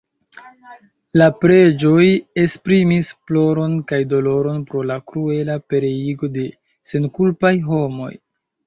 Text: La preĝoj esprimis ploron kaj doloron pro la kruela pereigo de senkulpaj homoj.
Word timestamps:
La 1.21 1.27
preĝoj 1.43 2.07
esprimis 2.45 3.11
ploron 3.27 3.77
kaj 3.93 4.01
doloron 4.15 4.67
pro 4.73 4.85
la 4.95 5.01
kruela 5.13 5.63
pereigo 5.71 6.35
de 6.41 6.49
senkulpaj 6.95 7.59
homoj. 7.73 8.15